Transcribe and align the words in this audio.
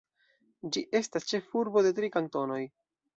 Ĝi 0.77 0.81
estas 0.99 1.29
ĉefurbo 1.31 1.83
de 1.89 1.91
tri 1.99 2.09
kantonoj. 2.17 2.61